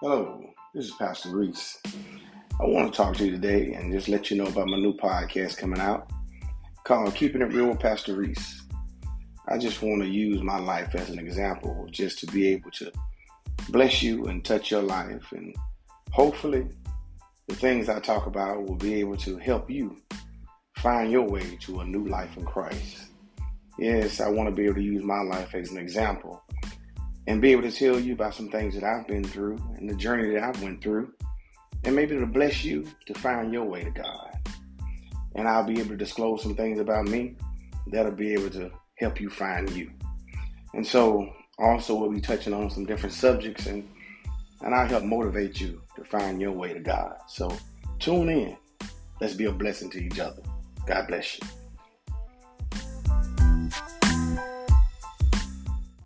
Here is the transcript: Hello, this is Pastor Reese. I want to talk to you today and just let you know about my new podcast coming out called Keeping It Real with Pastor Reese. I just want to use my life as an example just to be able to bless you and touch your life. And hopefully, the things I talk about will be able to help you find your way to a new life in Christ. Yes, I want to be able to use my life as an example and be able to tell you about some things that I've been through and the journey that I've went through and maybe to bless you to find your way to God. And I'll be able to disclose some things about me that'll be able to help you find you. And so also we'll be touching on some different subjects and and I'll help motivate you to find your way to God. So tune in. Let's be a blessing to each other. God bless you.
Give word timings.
Hello, 0.00 0.40
this 0.72 0.84
is 0.84 0.92
Pastor 0.92 1.36
Reese. 1.36 1.82
I 2.60 2.64
want 2.66 2.92
to 2.92 2.96
talk 2.96 3.16
to 3.16 3.24
you 3.24 3.32
today 3.32 3.72
and 3.72 3.92
just 3.92 4.08
let 4.08 4.30
you 4.30 4.36
know 4.36 4.46
about 4.46 4.68
my 4.68 4.76
new 4.76 4.94
podcast 4.96 5.56
coming 5.56 5.80
out 5.80 6.08
called 6.84 7.16
Keeping 7.16 7.42
It 7.42 7.52
Real 7.52 7.66
with 7.66 7.80
Pastor 7.80 8.14
Reese. 8.14 8.62
I 9.48 9.58
just 9.58 9.82
want 9.82 10.02
to 10.02 10.08
use 10.08 10.40
my 10.40 10.56
life 10.56 10.94
as 10.94 11.10
an 11.10 11.18
example 11.18 11.88
just 11.90 12.20
to 12.20 12.26
be 12.26 12.46
able 12.46 12.70
to 12.78 12.92
bless 13.70 14.00
you 14.00 14.26
and 14.26 14.44
touch 14.44 14.70
your 14.70 14.82
life. 14.82 15.32
And 15.32 15.52
hopefully, 16.12 16.68
the 17.48 17.56
things 17.56 17.88
I 17.88 17.98
talk 17.98 18.26
about 18.26 18.68
will 18.68 18.76
be 18.76 18.94
able 19.00 19.16
to 19.16 19.36
help 19.38 19.68
you 19.68 19.96
find 20.76 21.10
your 21.10 21.28
way 21.28 21.58
to 21.62 21.80
a 21.80 21.84
new 21.84 22.06
life 22.06 22.36
in 22.36 22.44
Christ. 22.44 23.06
Yes, 23.80 24.20
I 24.20 24.28
want 24.28 24.48
to 24.48 24.54
be 24.54 24.66
able 24.66 24.76
to 24.76 24.80
use 24.80 25.02
my 25.02 25.22
life 25.22 25.56
as 25.56 25.72
an 25.72 25.78
example 25.78 26.40
and 27.28 27.42
be 27.42 27.52
able 27.52 27.62
to 27.62 27.70
tell 27.70 28.00
you 28.00 28.14
about 28.14 28.34
some 28.34 28.48
things 28.48 28.74
that 28.74 28.82
I've 28.82 29.06
been 29.06 29.22
through 29.22 29.58
and 29.76 29.88
the 29.88 29.94
journey 29.94 30.32
that 30.32 30.42
I've 30.42 30.62
went 30.62 30.82
through 30.82 31.12
and 31.84 31.94
maybe 31.94 32.16
to 32.16 32.26
bless 32.26 32.64
you 32.64 32.86
to 33.04 33.12
find 33.12 33.52
your 33.52 33.64
way 33.64 33.84
to 33.84 33.90
God. 33.90 34.30
And 35.34 35.46
I'll 35.46 35.62
be 35.62 35.78
able 35.78 35.90
to 35.90 35.96
disclose 35.96 36.42
some 36.42 36.56
things 36.56 36.80
about 36.80 37.06
me 37.06 37.36
that'll 37.88 38.12
be 38.12 38.32
able 38.32 38.48
to 38.50 38.70
help 38.94 39.20
you 39.20 39.28
find 39.28 39.68
you. 39.70 39.90
And 40.72 40.86
so 40.86 41.30
also 41.58 41.94
we'll 41.96 42.10
be 42.10 42.20
touching 42.22 42.54
on 42.54 42.70
some 42.70 42.86
different 42.86 43.14
subjects 43.14 43.66
and 43.66 43.86
and 44.62 44.74
I'll 44.74 44.88
help 44.88 45.04
motivate 45.04 45.60
you 45.60 45.82
to 45.96 46.04
find 46.04 46.40
your 46.40 46.52
way 46.52 46.72
to 46.72 46.80
God. 46.80 47.14
So 47.28 47.54
tune 47.98 48.30
in. 48.30 48.56
Let's 49.20 49.34
be 49.34 49.44
a 49.44 49.52
blessing 49.52 49.90
to 49.90 49.98
each 49.98 50.18
other. 50.18 50.42
God 50.86 51.06
bless 51.06 51.38
you. 51.38 51.46